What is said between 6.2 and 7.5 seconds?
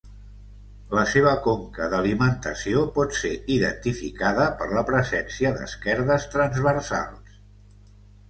transversals.